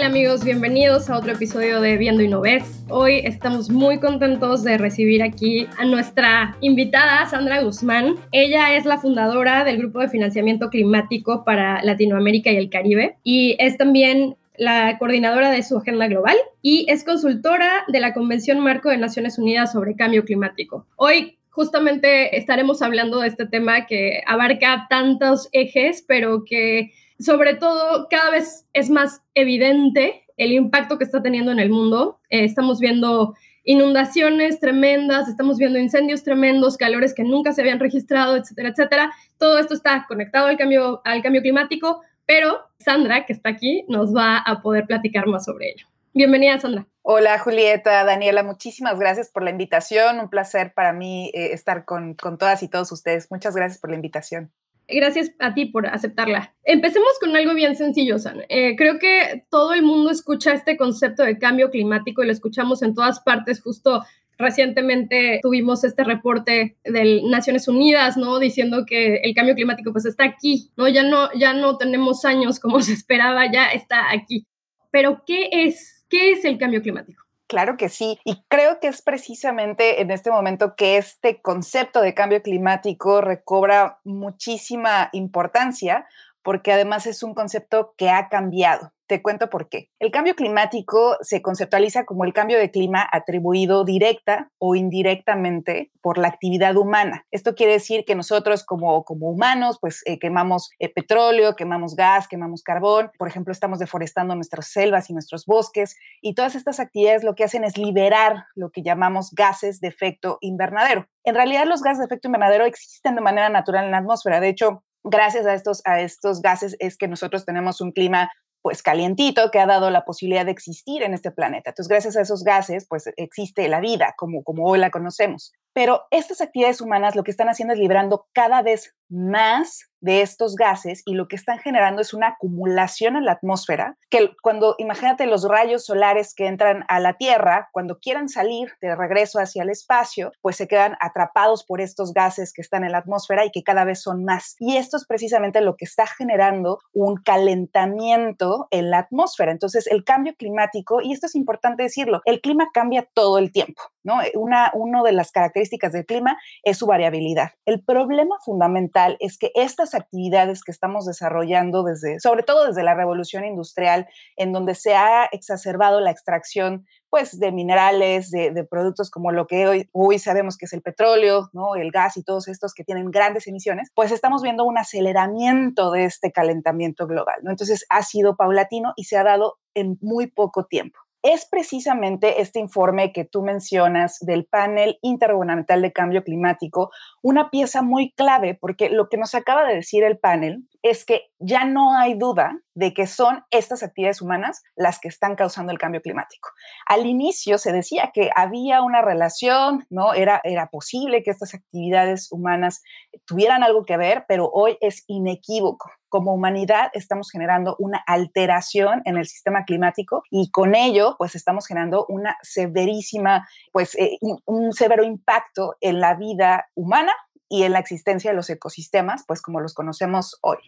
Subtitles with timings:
[0.00, 2.86] Hola amigos, bienvenidos a otro episodio de Viendo y No Ves.
[2.88, 8.14] Hoy estamos muy contentos de recibir aquí a nuestra invitada Sandra Guzmán.
[8.32, 13.56] Ella es la fundadora del Grupo de Financiamiento Climático para Latinoamérica y el Caribe y
[13.58, 18.88] es también la coordinadora de su agenda global y es consultora de la Convención Marco
[18.88, 20.86] de Naciones Unidas sobre Cambio Climático.
[20.96, 26.90] Hoy justamente estaremos hablando de este tema que abarca tantos ejes, pero que
[27.20, 32.18] sobre todo cada vez es más evidente el impacto que está teniendo en el mundo.
[32.30, 38.36] Eh, estamos viendo inundaciones tremendas, estamos viendo incendios tremendos, calores que nunca se habían registrado,
[38.36, 39.12] etcétera, etcétera.
[39.38, 44.16] Todo esto está conectado al cambio, al cambio climático, pero Sandra, que está aquí, nos
[44.16, 45.86] va a poder platicar más sobre ello.
[46.14, 46.86] Bienvenida, Sandra.
[47.02, 50.20] Hola, Julieta, Daniela, muchísimas gracias por la invitación.
[50.20, 53.30] Un placer para mí eh, estar con, con todas y todos ustedes.
[53.30, 54.50] Muchas gracias por la invitación.
[54.92, 56.54] Gracias a ti por aceptarla.
[56.64, 58.42] Empecemos con algo bien sencillo, San.
[58.48, 62.82] Eh, creo que todo el mundo escucha este concepto de cambio climático y lo escuchamos
[62.82, 63.60] en todas partes.
[63.60, 64.02] Justo
[64.40, 68.38] recientemente tuvimos este reporte de Naciones Unidas, ¿no?
[68.38, 70.88] Diciendo que el cambio climático pues está aquí, ¿no?
[70.88, 74.46] Ya no, ya no tenemos años como se esperaba, ya está aquí.
[74.90, 77.22] Pero ¿qué es, qué es el cambio climático?
[77.50, 82.14] Claro que sí, y creo que es precisamente en este momento que este concepto de
[82.14, 86.06] cambio climático recobra muchísima importancia
[86.42, 88.92] porque además es un concepto que ha cambiado.
[89.10, 89.88] Te cuento por qué.
[89.98, 96.16] El cambio climático se conceptualiza como el cambio de clima atribuido directa o indirectamente por
[96.16, 97.26] la actividad humana.
[97.32, 102.28] Esto quiere decir que nosotros como, como humanos, pues eh, quemamos eh, petróleo, quemamos gas,
[102.28, 107.24] quemamos carbón, por ejemplo, estamos deforestando nuestras selvas y nuestros bosques y todas estas actividades
[107.24, 111.08] lo que hacen es liberar lo que llamamos gases de efecto invernadero.
[111.24, 114.38] En realidad los gases de efecto invernadero existen de manera natural en la atmósfera.
[114.38, 118.30] De hecho, gracias a estos, a estos gases es que nosotros tenemos un clima
[118.62, 121.70] pues calientito que ha dado la posibilidad de existir en este planeta.
[121.70, 125.52] Entonces, gracias a esos gases, pues existe la vida como, como hoy la conocemos.
[125.80, 130.54] Pero estas actividades humanas lo que están haciendo es liberando cada vez más de estos
[130.54, 135.26] gases y lo que están generando es una acumulación en la atmósfera, que cuando imagínate
[135.26, 139.68] los rayos solares que entran a la Tierra, cuando quieran salir de regreso hacia el
[139.68, 143.62] espacio, pues se quedan atrapados por estos gases que están en la atmósfera y que
[143.62, 144.56] cada vez son más.
[144.58, 149.52] Y esto es precisamente lo que está generando un calentamiento en la atmósfera.
[149.52, 153.82] Entonces, el cambio climático, y esto es importante decirlo, el clima cambia todo el tiempo,
[154.02, 154.20] ¿no?
[154.34, 157.50] Una, una de las características del clima es su variabilidad.
[157.64, 162.94] El problema fundamental es que estas actividades que estamos desarrollando desde, sobre todo desde la
[162.94, 169.32] revolución industrial, en donde se ha exacerbado la extracción pues de minerales, de, productos como
[169.32, 171.74] lo que hoy, hoy, sabemos que es el petróleo, ¿no?
[171.74, 176.04] el gas y todos estos que tienen grandes emisiones, pues estamos viendo un aceleramiento de
[176.04, 177.40] este calentamiento global.
[177.42, 177.50] ¿no?
[177.50, 182.60] Entonces ha sido paulatino y se ha dado en muy poco tiempo es precisamente este
[182.60, 186.90] informe que tú mencionas del panel intergubernamental de cambio climático
[187.22, 191.30] una pieza muy clave porque lo que nos acaba de decir el panel es que
[191.38, 195.78] ya no hay duda de que son estas actividades humanas las que están causando el
[195.78, 196.50] cambio climático.
[196.86, 200.14] Al inicio se decía que había una relación, ¿no?
[200.14, 202.82] Era, era posible que estas actividades humanas
[203.26, 209.16] tuvieran algo que ver, pero hoy es inequívoco como humanidad estamos generando una alteración en
[209.16, 215.04] el sistema climático y con ello pues estamos generando una severísima, pues eh, un, severo
[215.04, 217.12] impacto en la vida humana
[217.50, 220.58] y en la existencia de los ecosistemas, pues como los conocemos hoy.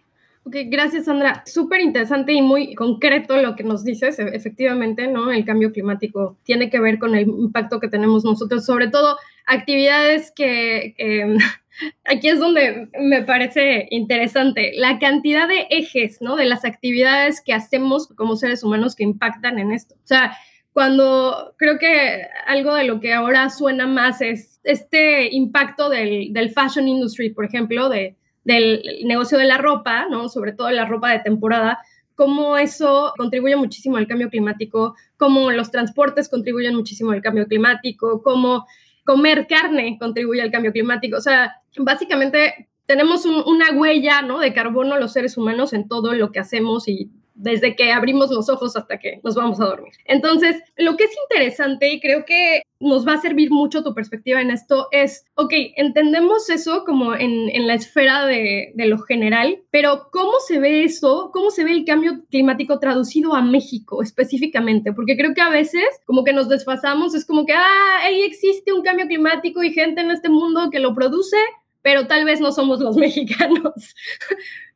[0.45, 1.45] Ok, gracias Sandra.
[1.47, 4.19] Súper interesante y muy concreto lo que nos dices.
[4.19, 5.31] E, efectivamente, ¿no?
[5.31, 10.33] El cambio climático tiene que ver con el impacto que tenemos nosotros, sobre todo actividades
[10.35, 11.39] que, em,
[12.05, 16.35] aquí es donde me parece interesante, la cantidad de ejes, ¿no?
[16.35, 19.95] De las actividades que hacemos como seres humanos que impactan en esto.
[19.95, 20.37] O sea,
[20.73, 26.51] cuando creo que algo de lo que ahora suena más es este impacto del, del
[26.51, 30.29] fashion industry, por ejemplo, de, del negocio de la ropa, ¿no?
[30.29, 31.79] Sobre todo la ropa de temporada,
[32.15, 38.23] cómo eso contribuye muchísimo al cambio climático, cómo los transportes contribuyen muchísimo al cambio climático,
[38.23, 38.67] cómo
[39.05, 41.17] comer carne contribuye al cambio climático.
[41.17, 44.39] O sea, básicamente tenemos una huella ¿no?
[44.39, 47.11] de carbono los seres humanos en todo lo que hacemos y
[47.43, 49.93] desde que abrimos los ojos hasta que nos vamos a dormir.
[50.05, 54.41] Entonces, lo que es interesante y creo que nos va a servir mucho tu perspectiva
[54.41, 59.63] en esto es, ok, entendemos eso como en, en la esfera de, de, lo general,
[59.71, 61.31] pero ¿cómo se ve eso?
[61.33, 64.93] ¿Cómo se ve el cambio climático traducido a México específicamente?
[64.93, 68.73] Porque creo que a veces como que nos desfasamos, es como que, ah, ahí existe
[68.73, 71.37] un cambio climático y gente en este mundo que lo produce,
[71.83, 73.95] pero tal vez no somos los mexicanos.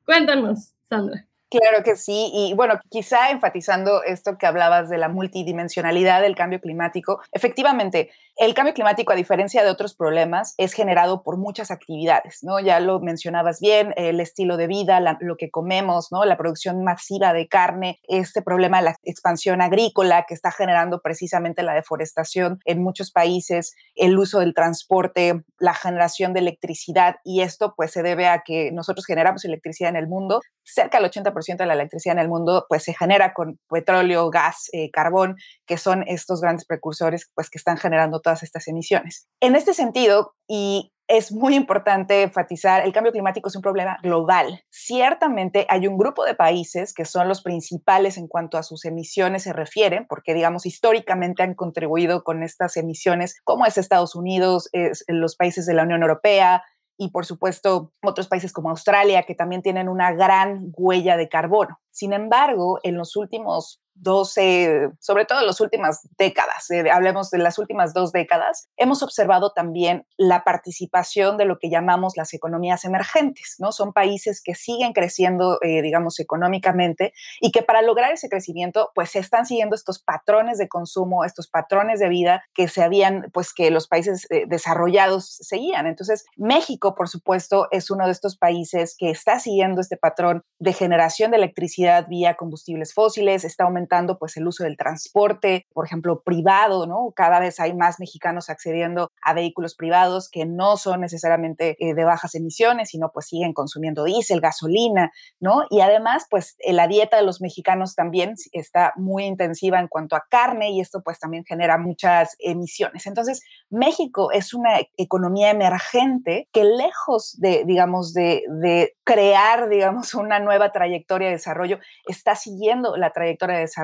[0.04, 1.26] Cuéntanos, Sandra.
[1.50, 6.60] Claro que sí, y bueno, quizá enfatizando esto que hablabas de la multidimensionalidad del cambio
[6.60, 12.40] climático, efectivamente, el cambio climático, a diferencia de otros problemas, es generado por muchas actividades,
[12.42, 12.58] ¿no?
[12.58, 16.24] Ya lo mencionabas bien, el estilo de vida, lo que comemos, ¿no?
[16.24, 21.62] La producción masiva de carne, este problema de la expansión agrícola que está generando precisamente
[21.62, 27.72] la deforestación en muchos países, el uso del transporte, la generación de electricidad, y esto
[27.76, 31.66] pues se debe a que nosotros generamos electricidad en el mundo, cerca del 80% de
[31.66, 36.04] la electricidad en el mundo pues se genera con petróleo, gas, eh, carbón, que son
[36.06, 39.28] estos grandes precursores pues que están generando todas estas emisiones.
[39.40, 44.64] En este sentido, y es muy importante enfatizar, el cambio climático es un problema global.
[44.70, 49.44] Ciertamente hay un grupo de países que son los principales en cuanto a sus emisiones
[49.44, 55.04] se refieren, porque digamos históricamente han contribuido con estas emisiones, como es Estados Unidos, es
[55.06, 56.64] los países de la Unión Europea,
[56.98, 61.80] y por supuesto otros países como Australia que también tienen una gran huella de carbono.
[61.90, 67.38] Sin embargo, en los últimos 12, sobre todo en las últimas décadas, eh, hablemos de
[67.38, 72.84] las últimas dos décadas, hemos observado también la participación de lo que llamamos las economías
[72.84, 73.72] emergentes, ¿no?
[73.72, 79.10] Son países que siguen creciendo, eh, digamos, económicamente y que para lograr ese crecimiento, pues
[79.10, 83.52] se están siguiendo estos patrones de consumo, estos patrones de vida que se habían, pues
[83.54, 85.86] que los países eh, desarrollados seguían.
[85.86, 90.72] Entonces, México, por supuesto, es uno de estos países que está siguiendo este patrón de
[90.72, 93.85] generación de electricidad vía combustibles fósiles, está aumentando
[94.18, 97.12] pues el uso del transporte, por ejemplo, privado, ¿no?
[97.14, 102.04] Cada vez hay más mexicanos accediendo a vehículos privados que no son necesariamente eh, de
[102.04, 105.64] bajas emisiones, sino pues siguen consumiendo diésel, gasolina, ¿no?
[105.70, 110.16] Y además, pues eh, la dieta de los mexicanos también está muy intensiva en cuanto
[110.16, 113.06] a carne y esto pues también genera muchas emisiones.
[113.06, 120.40] Entonces, México es una economía emergente que lejos de, digamos, de, de crear, digamos, una
[120.40, 123.75] nueva trayectoria de desarrollo, está siguiendo la trayectoria de desarrollo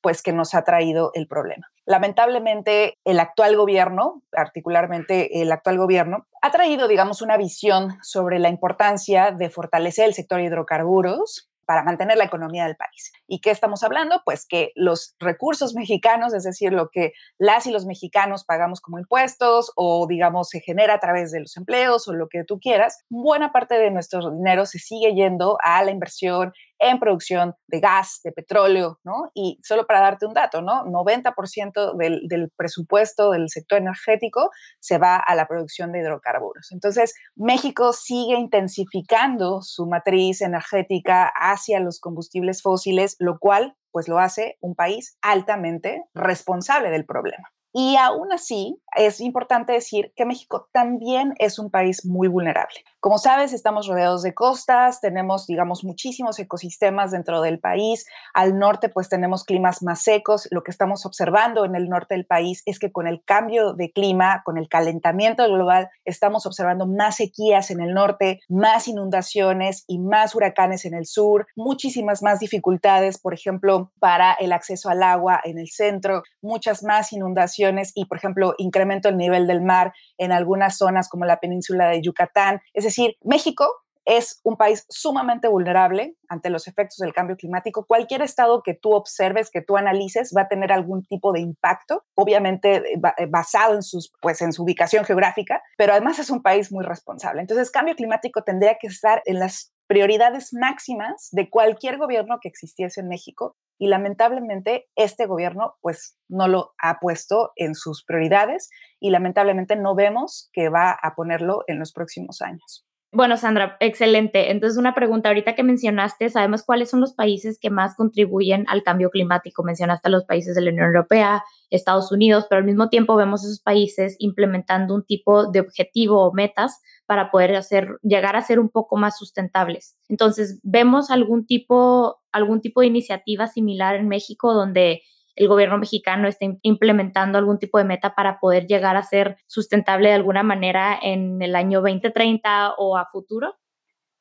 [0.00, 1.70] pues que nos ha traído el problema.
[1.86, 8.48] Lamentablemente, el actual gobierno, particularmente el actual gobierno, ha traído, digamos, una visión sobre la
[8.48, 13.12] importancia de fortalecer el sector hidrocarburos, para mantener la economía del país.
[13.28, 14.22] ¿Y qué estamos hablando?
[14.24, 18.98] Pues que los recursos mexicanos, es decir, lo que las y los mexicanos pagamos como
[18.98, 23.04] impuestos o digamos se genera a través de los empleos o lo que tú quieras,
[23.08, 28.20] buena parte de nuestro dinero se sigue yendo a la inversión en producción de gas,
[28.24, 29.30] de petróleo, ¿no?
[29.34, 30.84] Y solo para darte un dato, ¿no?
[30.84, 34.50] 90% del, del, presupuesto del sector energético
[34.80, 36.72] se va a la producción de hidrocarburos.
[36.72, 44.18] Entonces, México sigue intensificando su matriz energética hacia los combustibles fósiles, lo cual pues lo
[44.18, 47.50] hace un país altamente responsable del problema.
[47.72, 52.84] Y aún así, es importante decir que México también es un país muy vulnerable.
[52.98, 58.06] Como sabes, estamos rodeados de costas, tenemos, digamos, muchísimos ecosistemas dentro del país.
[58.34, 60.48] Al norte, pues tenemos climas más secos.
[60.50, 63.90] Lo que estamos observando en el norte del país es que con el cambio de
[63.92, 69.98] clima, con el calentamiento global, estamos observando más sequías en el norte, más inundaciones y
[69.98, 75.40] más huracanes en el sur, muchísimas más dificultades, por ejemplo, para el acceso al agua
[75.44, 80.32] en el centro, muchas más inundaciones y, por ejemplo, incremento del nivel del mar en
[80.32, 82.60] algunas zonas como la península de Yucatán.
[82.72, 83.66] Es decir, México
[84.06, 87.84] es un país sumamente vulnerable ante los efectos del cambio climático.
[87.86, 92.04] Cualquier estado que tú observes, que tú analices, va a tener algún tipo de impacto,
[92.14, 96.42] obviamente eh, eh, basado en, sus, pues, en su ubicación geográfica, pero además es un
[96.42, 97.42] país muy responsable.
[97.42, 103.00] Entonces, cambio climático tendría que estar en las prioridades máximas de cualquier gobierno que existiese
[103.00, 108.68] en México y lamentablemente este gobierno pues no lo ha puesto en sus prioridades
[109.00, 112.84] y lamentablemente no vemos que va a ponerlo en los próximos años.
[113.12, 114.52] Bueno, Sandra, excelente.
[114.52, 118.84] Entonces, una pregunta ahorita que mencionaste, sabemos cuáles son los países que más contribuyen al
[118.84, 119.64] cambio climático.
[119.64, 123.42] Mencionaste a los países de la Unión Europea, Estados Unidos, pero al mismo tiempo vemos
[123.44, 126.80] esos países implementando un tipo de objetivo o metas
[127.10, 129.96] para poder hacer, llegar a ser un poco más sustentables.
[130.08, 135.02] Entonces, vemos algún tipo, algún tipo de iniciativa similar en México donde
[135.34, 140.10] el gobierno mexicano está implementando algún tipo de meta para poder llegar a ser sustentable
[140.10, 143.56] de alguna manera en el año 2030 o a futuro?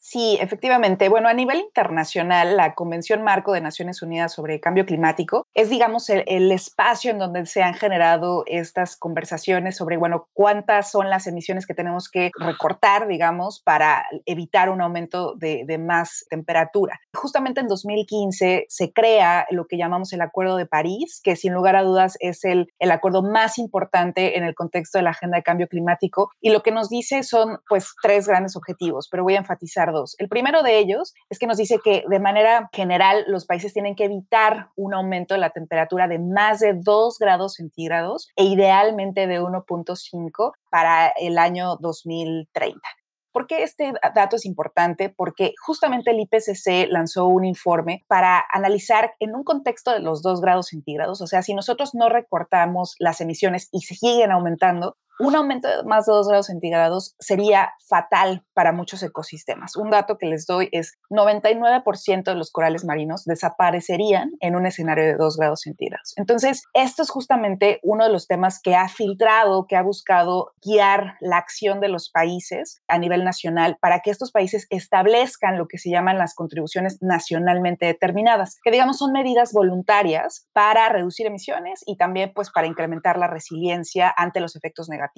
[0.02, 1.10] Sí, efectivamente.
[1.10, 6.10] Bueno, a nivel internacional, la Convención Marco de Naciones Unidas sobre Cambio Climático es, digamos,
[6.10, 11.68] el, espacio en donde se han generado estas conversaciones sobre, bueno, cuántas son las emisiones
[11.68, 17.02] que tenemos que recortar, digamos, para evitar un aumento de, más temperatura.
[17.14, 21.76] Justamente en 2015 se crea lo que llamamos el Acuerdo de París, que sin lugar
[21.76, 25.44] a dudas es el, el acuerdo más importante en el contexto de la agenda de
[25.44, 29.40] cambio climático y lo que nos dice son, pues, tres grandes objetivos, pero voy a
[29.40, 33.74] enfatizar el primero de ellos es que nos dice que de manera general los países
[33.74, 38.46] tienen que evitar un aumento de la temperatura de más de 2 grados centígrados e
[38.46, 42.80] idealmente de 1.5 para el año 2030.
[43.32, 45.10] ¿Por qué este dato es importante?
[45.10, 50.42] Porque justamente el IPCC lanzó un informe para analizar en un contexto de los 2
[50.42, 55.68] grados centígrados, o sea, si nosotros no recortamos las emisiones y siguen aumentando, un aumento
[55.68, 59.76] de más de 2 grados centígrados sería fatal para muchos ecosistemas.
[59.76, 65.04] Un dato que les doy es 99% de los corales marinos desaparecerían en un escenario
[65.04, 66.14] de 2 grados centígrados.
[66.16, 71.16] Entonces, esto es justamente uno de los temas que ha filtrado, que ha buscado guiar
[71.20, 75.78] la acción de los países a nivel nacional para que estos países establezcan lo que
[75.78, 81.98] se llaman las contribuciones nacionalmente determinadas, que digamos son medidas voluntarias para reducir emisiones y
[81.98, 85.09] también pues para incrementar la resiliencia ante los efectos negativos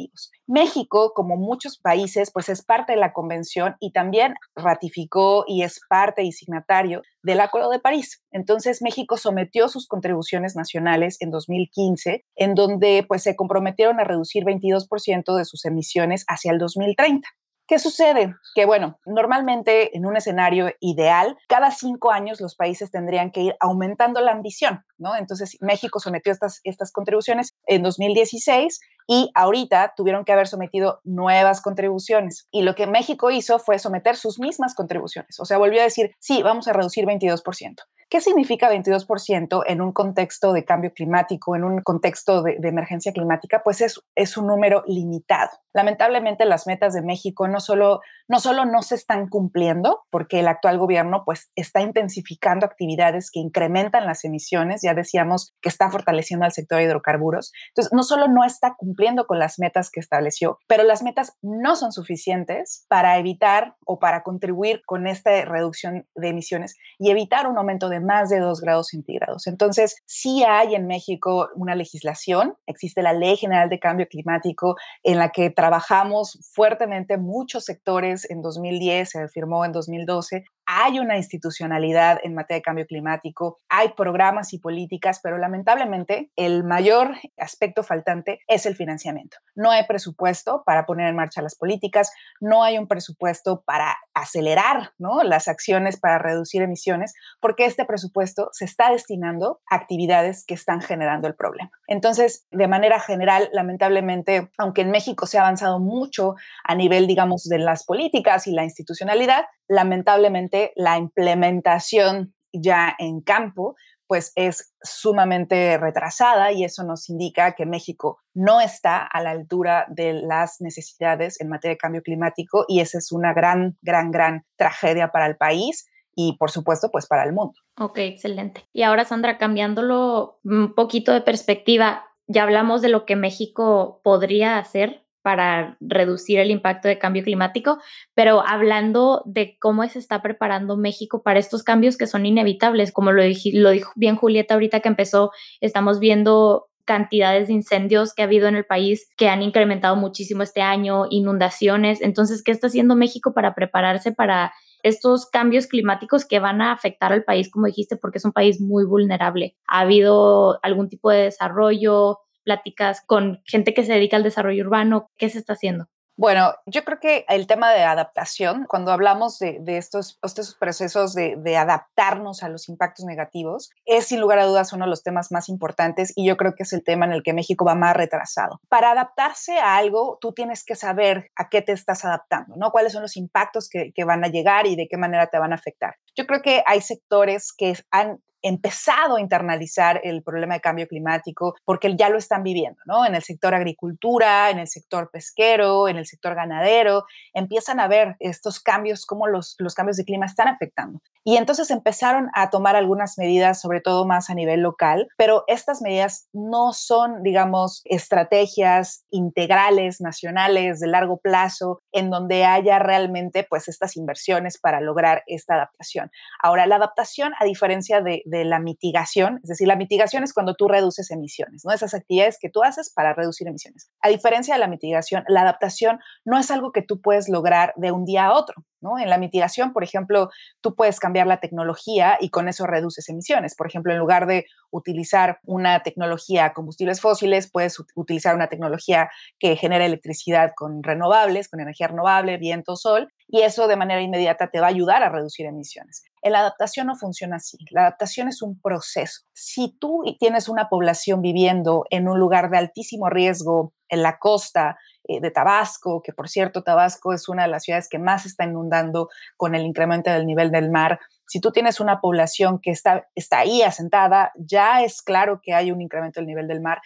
[0.48, 5.80] México, como muchos países, pues es parte de la convención y también ratificó y es
[5.90, 8.24] parte y signatario del Acuerdo de París.
[8.32, 14.44] Entonces, México sometió sus contribuciones nacionales en 2015, en donde pues se comprometieron a reducir
[14.44, 17.28] 22% de sus emisiones hacia el 2030.
[17.72, 18.36] ¿Qué sucede?
[18.54, 23.56] Que bueno, normalmente en un escenario ideal, cada cinco años los países tendrían que ir
[23.62, 25.16] aumentando la ambición, ¿no?
[25.16, 31.62] Entonces México sometió estas, estas contribuciones en 2016 y ahorita tuvieron que haber sometido nuevas
[31.62, 32.48] contribuciones.
[32.52, 35.40] Y lo que México hizo fue someter sus mismas contribuciones.
[35.40, 37.76] O sea, volvió a decir, sí, vamos a reducir 22%.
[38.12, 43.64] ¿Qué significa 22% en un contexto de cambio climático, en un contexto de, emergencia climática?
[43.64, 45.52] Pues es, es un número limitado.
[45.72, 48.02] Lamentablemente las metas de México no solo,
[48.32, 53.42] no solo no se están cumpliendo, porque el actual gobierno pues está intensificando actividades que
[53.42, 57.52] incrementan las emisiones, ya decíamos que está fortaleciendo al sector de hidrocarburos.
[57.72, 61.76] Entonces, no solo no está cumpliendo con las metas que estableció, pero las metas no
[61.76, 67.58] son suficientes para evitar o para contribuir con esta reducción de emisiones y evitar un
[67.58, 69.46] aumento de más de 2 grados centígrados.
[69.46, 75.20] Entonces, sí hay en México una legislación, existe la Ley General de Cambio Climático en
[75.20, 82.20] la que trabajamos fuertemente muchos sectores en 2010, se firmó en 2012 hay una institucionalidad
[82.24, 88.40] en materia de cambio climático, hay programas y políticas, pero lamentablemente el mayor aspecto faltante
[88.48, 89.38] es el financiamiento.
[89.56, 94.92] No hay presupuesto para poner en marcha las políticas, no hay un presupuesto para acelerar
[94.98, 95.24] ¿no?
[95.24, 100.82] las acciones para reducir emisiones, porque este presupuesto se está destinando a actividades que están
[100.82, 101.72] generando el problema.
[101.88, 107.44] Entonces, de manera general, lamentablemente, aunque en México se ha avanzado mucho a nivel, digamos,
[107.44, 113.76] de las políticas y la institucionalidad, lamentablemente la implementación ya en campo
[114.12, 119.86] pues es sumamente retrasada y eso nos indica que México no está a la altura
[119.88, 124.44] de las necesidades en materia de cambio climático y esa es una gran, gran, gran
[124.58, 127.54] tragedia para el país y por supuesto pues para el mundo.
[127.80, 128.66] Ok, excelente.
[128.74, 134.58] Y ahora Sandra, cambiándolo un poquito de perspectiva, ya hablamos de lo que México podría
[134.58, 137.80] hacer para reducir el impacto de cambio climático,
[138.14, 143.12] pero hablando de cómo se está preparando México para estos cambios que son inevitables, como
[143.12, 143.24] lo,
[143.54, 148.48] lo dijo bien Julieta ahorita que empezó, estamos viendo cantidades de incendios que ha habido
[148.48, 152.02] en el país que han incrementado muchísimo este año, inundaciones.
[152.02, 154.52] Entonces, ¿qué está haciendo México para prepararse para
[154.84, 158.60] estos cambios climáticos que van a afectar al país, como dijiste, porque es un país
[158.60, 159.56] muy vulnerable?
[159.68, 162.20] ¿Ha habido algún tipo de desarrollo?
[162.44, 165.10] Pláticas con gente que se dedica al desarrollo urbano?
[165.18, 165.88] ¿Qué se está haciendo?
[166.22, 171.36] Bueno, yo creo que el tema de adaptación, cuando hablamos de, estos, estos, procesos de,
[171.36, 175.32] de, adaptarnos a los impactos negativos, es sin lugar a dudas uno de los temas
[175.32, 177.96] más importantes y yo creo que es el tema en el que México va más
[177.96, 178.60] retrasado.
[178.70, 182.72] Para adaptarse a algo, tú tienes que saber a qué te estás adaptando, ¿no?
[182.72, 185.54] Cuáles son los impactos que, que van a llegar y de qué manera te van
[185.54, 185.96] a afectar.
[186.16, 191.56] Yo creo que hay sectores que han empezado a internalizar el problema de cambio climático
[191.66, 193.06] porque ya lo están viviendo, ¿no?
[193.06, 198.16] En el sector agricultura, en el sector pesquero, en el sector ganadero, empiezan a ver
[198.20, 201.00] estos cambios, cómo los, los cambios de clima están afectando.
[201.24, 205.82] Y entonces empezaron a tomar algunas medidas, sobre todo más a nivel local, pero estas
[205.82, 213.68] medidas no son, digamos, estrategias integrales, nacionales, de largo plazo, en donde haya realmente pues
[213.68, 216.01] estas inversiones para lograr esta adaptación.
[216.42, 220.56] Ahora, la adaptación, a diferencia de, de la mitigación, es decir, la mitigación es cuando
[220.56, 221.74] tú reduces emisiones, ¿no?
[221.74, 223.90] Esas actividades que tú haces para reducir emisiones.
[224.02, 227.92] A diferencia de la mitigación, la adaptación no es algo que tú puedes lograr de
[227.92, 228.64] un día a otro.
[229.00, 230.30] En la mitigación, por ejemplo,
[230.60, 233.56] tú puedes cambiar la tecnología y con eso reduces emisiones.
[233.56, 239.56] Por ejemplo, en lugar de utilizar una tecnología combustibles fósiles, puedes utilizar una tecnología que
[239.56, 244.60] genera electricidad con renovables, con energía renovable, viento, sol, y eso de manera inmediata te
[244.60, 246.04] va a ayudar a reducir emisiones.
[246.22, 247.58] La adaptación no funciona así.
[247.72, 249.22] La adaptación es un proceso.
[249.34, 254.78] Si tú tienes una población viviendo en un lugar de altísimo riesgo en la costa,
[255.08, 258.44] eh, de Tabasco, que por cierto Tabasco es una de las ciudades que más está
[258.46, 261.00] inundando con el incremento del nivel del mar.
[261.26, 265.72] Si tú tienes una población que está, está ahí asentada, ya es claro que hay
[265.72, 266.82] un incremento del nivel del mar.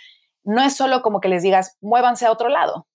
[0.46, 2.88] No es solo como que les digas, muévanse a otro lado,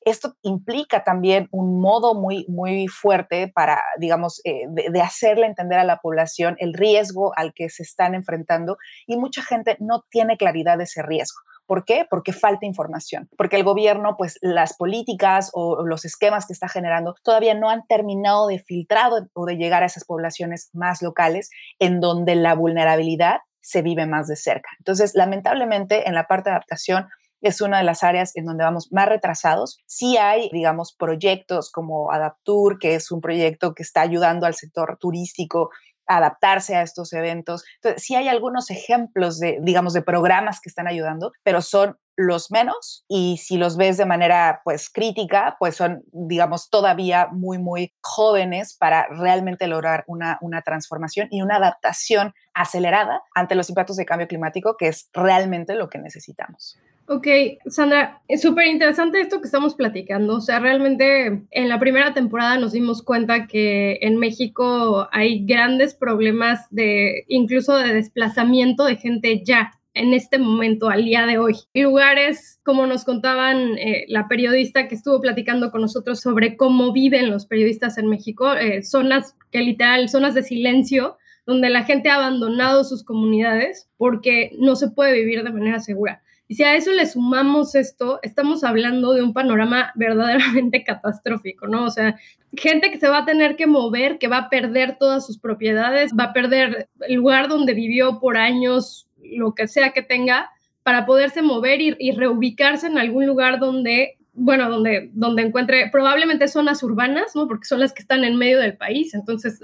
[0.00, 5.78] Esto implica también un modo muy, muy fuerte para, digamos, eh, de, de hacerle entender
[5.78, 10.36] a la población el riesgo al que se están enfrentando y mucha gente no tiene
[10.36, 11.38] claridad de ese riesgo.
[11.66, 12.06] ¿Por qué?
[12.08, 17.16] Porque falta información, porque el gobierno, pues las políticas o, los esquemas que está generando
[17.24, 22.00] todavía no han terminado de filtrar o de llegar a esas poblaciones más locales en
[22.00, 24.68] donde la vulnerabilidad se vive más de cerca.
[24.78, 27.08] Entonces, lamentablemente, en la parte de adaptación,
[27.40, 29.78] es una de las áreas en donde vamos más retrasados.
[29.86, 34.98] Sí hay, digamos, proyectos como Adaptur, que es un proyecto que está ayudando al sector
[35.00, 35.70] turístico
[36.06, 37.64] adaptarse a estos eventos.
[37.76, 42.50] Entonces, sí hay algunos ejemplos de, digamos, de programas que están ayudando, pero son los
[42.50, 47.92] menos y si los ves de manera pues crítica, pues son digamos todavía muy muy
[48.00, 54.06] jóvenes para realmente lograr una, una transformación y una adaptación acelerada ante los impactos de
[54.06, 56.78] cambio climático, que es realmente lo que necesitamos.
[57.08, 57.28] Ok,
[57.66, 60.34] Sandra, es súper interesante esto que estamos platicando.
[60.34, 65.94] O sea, realmente en la primera temporada nos dimos cuenta que en México hay grandes
[65.94, 71.54] problemas de incluso de desplazamiento de gente ya en este momento, al día de hoy.
[71.74, 77.30] Lugares, como nos contaban eh, la periodista que estuvo platicando con nosotros sobre cómo viven
[77.30, 81.16] los periodistas en México, eh, zonas que literal, zonas de silencio,
[81.46, 86.20] donde la gente ha abandonado sus comunidades porque no se puede vivir de manera segura.
[86.48, 91.84] Y si a eso le sumamos esto, estamos hablando de un panorama verdaderamente catastrófico, ¿no?
[91.84, 92.16] O sea,
[92.56, 96.12] gente que se va a tener que mover, que va a perder todas sus propiedades,
[96.18, 100.50] va a perder el lugar donde vivió por años, lo que sea que tenga,
[100.82, 106.46] para poderse mover y, y reubicarse en algún lugar donde bueno, donde, donde encuentre probablemente
[106.46, 107.48] zonas urbanas, ¿no?
[107.48, 109.60] Porque son las que están en medio del país, entonces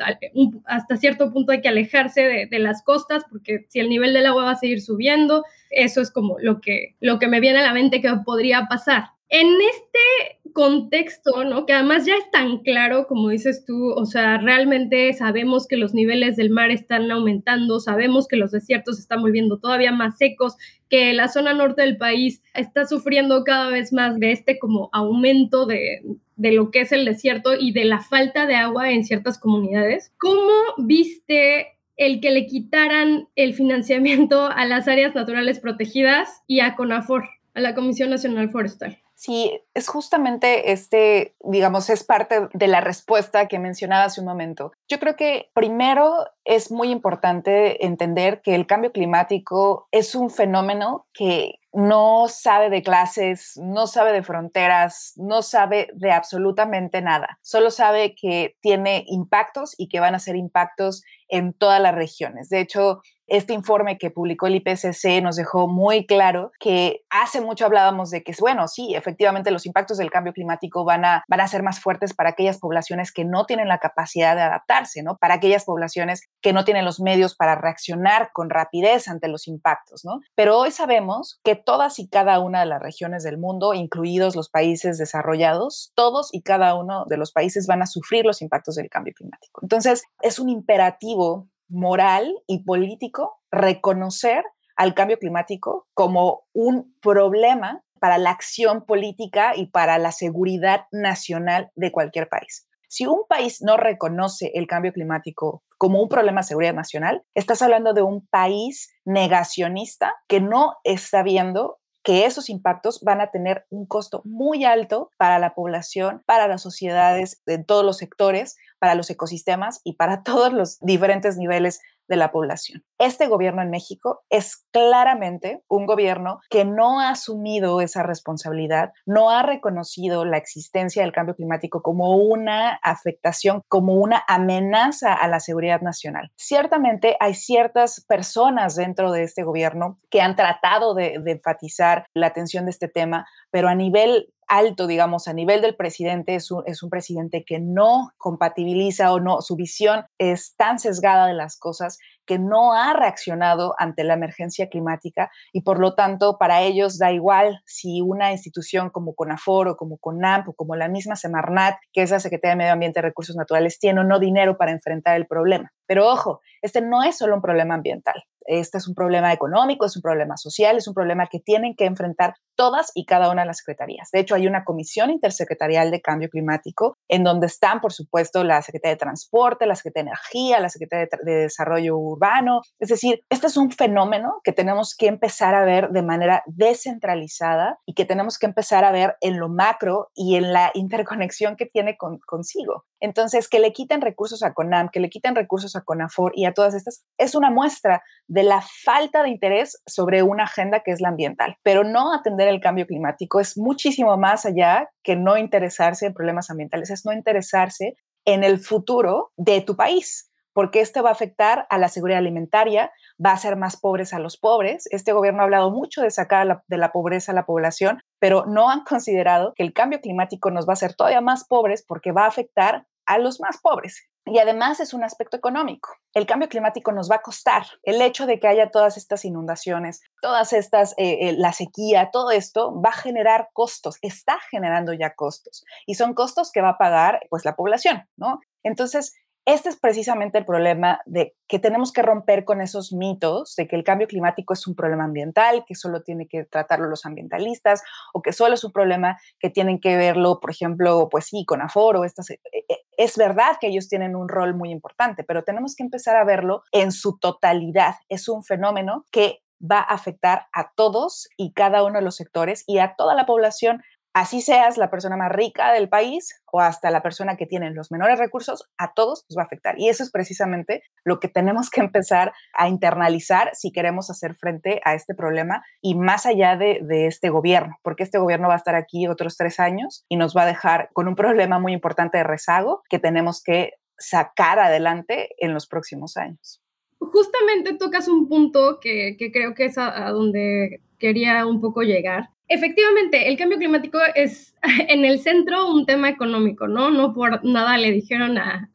[0.64, 4.26] hasta cierto punto hay que alejarse de, de, las costas, porque si el nivel del
[4.26, 7.62] agua va a seguir subiendo, eso es como lo que, lo que me viene a
[7.62, 9.10] la mente que podría pasar.
[9.34, 11.64] En este contexto, ¿no?
[11.64, 15.94] Que además ya es tan claro, como dices tú, o sea, realmente sabemos que los
[15.94, 20.58] niveles del mar están aumentando, sabemos que los desiertos están volviendo todavía más secos,
[20.90, 25.64] que la zona norte del país está sufriendo cada vez más de este como aumento
[25.64, 26.02] de,
[26.36, 30.12] de lo que es el desierto y de la falta de agua en ciertas comunidades.
[30.18, 36.76] ¿Cómo viste el que le quitaran el financiamiento a las áreas naturales protegidas y a
[36.76, 38.98] CONAFOR, a la Comisión Nacional Forestal?
[39.22, 44.72] Sí, es justamente este, digamos, es parte de la respuesta que mencionaba hace un momento.
[44.88, 51.06] Yo creo que primero es muy importante entender que el cambio climático es un fenómeno
[51.14, 57.38] que no sabe de clases, no sabe de fronteras, no sabe de absolutamente nada.
[57.42, 62.48] Solo sabe que tiene impactos y que van a ser impactos en todas las regiones.
[62.48, 67.64] De hecho, este informe que publicó el IPCC nos dejó muy claro que hace mucho
[67.64, 71.48] hablábamos de que, bueno, sí, efectivamente los impactos del cambio climático van a, van a
[71.48, 75.16] ser más fuertes para aquellas poblaciones que no tienen la capacidad de adaptarse, ¿no?
[75.16, 80.04] Para aquellas poblaciones que no tienen los medios para reaccionar con rapidez ante los impactos,
[80.04, 80.20] ¿no?
[80.34, 84.48] Pero hoy sabemos que todas y cada una de las regiones del mundo, incluidos los
[84.48, 88.88] países desarrollados, todos y cada uno de los países van a sufrir los impactos del
[88.88, 89.60] cambio climático.
[89.62, 94.44] Entonces, es un imperativo moral y político reconocer
[94.76, 101.70] al cambio climático como un problema para la acción política y para la seguridad nacional
[101.74, 102.66] de cualquier país.
[102.88, 107.62] Si un país no reconoce el cambio climático como un problema de seguridad nacional, estás
[107.62, 113.66] hablando de un país negacionista que no está viendo que esos impactos van a tener
[113.70, 118.94] un costo muy alto para la población, para las sociedades, en todos los sectores, para
[118.94, 121.80] los ecosistemas y para todos los diferentes niveles
[122.12, 122.84] de la población.
[122.98, 129.30] Este gobierno en México es claramente un gobierno que no ha asumido esa responsabilidad, no
[129.30, 135.40] ha reconocido la existencia del cambio climático como una afectación, como una amenaza a la
[135.40, 136.30] seguridad nacional.
[136.36, 142.26] Ciertamente hay ciertas personas dentro de este gobierno que han tratado de, de enfatizar la
[142.26, 146.62] atención de este tema, pero a nivel alto, digamos, a nivel del presidente, es un,
[146.66, 151.58] es un, presidente que no compatibiliza o no, su visión es tan sesgada de las
[151.58, 156.98] cosas que no ha reaccionado ante la emergencia climática y por lo tanto para ellos
[156.98, 161.76] da igual si una institución como CONAFOR o como CONAMP o como la misma Semarnat,
[161.90, 164.72] que es la Secretaría de Medio Ambiente y Recursos Naturales, tiene o no dinero para
[164.72, 165.72] enfrentar el problema.
[165.86, 168.22] Pero ojo, este no es solo un problema ambiental.
[168.46, 171.84] Este es un problema económico, es un problema social, es un problema que tienen que
[171.84, 174.10] enfrentar todas y cada una de las secretarías.
[174.12, 178.62] De hecho, hay una comisión intersecretarial de cambio climático en donde están, por supuesto, la
[178.62, 182.60] Secretaría de Transporte, la Secretaría de Energía, la Secretaría de Desarrollo Urbano.
[182.78, 187.78] Es decir, este es un fenómeno que tenemos que empezar a ver de manera descentralizada
[187.86, 191.66] y que tenemos que empezar a ver en lo macro y en la interconexión que
[191.66, 192.84] tiene consigo.
[193.02, 196.54] Entonces, que le quiten recursos a CONAM, que le quiten recursos a CONAFOR y a
[196.54, 201.00] todas estas, es una muestra de la falta de interés sobre una agenda que es
[201.00, 201.56] la ambiental.
[201.64, 206.48] Pero no atender el cambio climático es muchísimo más allá que no interesarse en problemas
[206.48, 211.66] ambientales, es no interesarse en el futuro de tu país porque este va a afectar
[211.70, 212.92] a la seguridad alimentaria,
[213.24, 214.86] va a hacer más pobres a los pobres.
[214.90, 218.70] Este gobierno ha hablado mucho de sacar de la pobreza a la población, pero no
[218.70, 222.24] han considerado que el cambio climático nos va a hacer todavía más pobres porque va
[222.24, 224.08] a afectar a los más pobres.
[224.24, 225.90] Y además es un aspecto económico.
[226.14, 227.64] El cambio climático nos va a costar.
[227.82, 232.30] El hecho de que haya todas estas inundaciones, todas estas, eh, eh, la sequía, todo
[232.30, 235.64] esto va a generar costos, está generando ya costos.
[235.86, 238.38] Y son costos que va a pagar pues la población, ¿no?
[238.62, 239.12] Entonces,
[239.44, 243.74] este es precisamente el problema de que tenemos que romper con esos mitos de que
[243.74, 248.22] el cambio climático es un problema ambiental, que solo tiene que tratarlo los ambientalistas o
[248.22, 252.04] que solo es un problema que tienen que verlo, por ejemplo, pues sí, con aforo.
[252.04, 255.82] Estas, eh, eh, es verdad que ellos tienen un rol muy importante, pero tenemos que
[255.82, 257.94] empezar a verlo en su totalidad.
[258.08, 262.64] Es un fenómeno que va a afectar a todos y cada uno de los sectores
[262.66, 263.82] y a toda la población
[264.14, 267.90] así seas la persona más rica del país o hasta la persona que tiene los
[267.90, 269.78] menores recursos, a todos nos va a afectar.
[269.78, 274.80] Y eso es precisamente lo que tenemos que empezar a internalizar si queremos hacer frente
[274.84, 278.58] a este problema y más allá de, de este gobierno, porque este gobierno va a
[278.58, 282.18] estar aquí otros tres años y nos va a dejar con un problema muy importante
[282.18, 286.60] de rezago que tenemos que sacar adelante en los próximos años.
[286.98, 292.30] Justamente tocas un punto que, creo que es a, a donde quería un poco llegar,
[292.54, 294.54] Efectivamente, el cambio climático es
[294.88, 296.90] en el centro un tema económico, ¿no?
[296.90, 298.68] No por nada le dijeron a,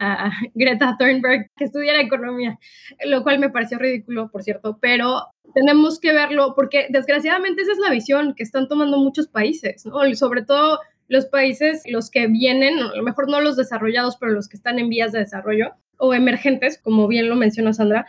[0.55, 2.57] Greta Thunberg que estudiara economía,
[3.05, 7.77] lo cual me pareció ridículo, por cierto, pero tenemos que verlo porque desgraciadamente esa es
[7.77, 9.99] la visión que están tomando muchos países, ¿no?
[10.15, 14.49] Sobre todo los países, los que vienen, a lo mejor no los desarrollados, pero los
[14.49, 18.07] que están en vías de desarrollo o emergentes, como bien lo menciona Sandra,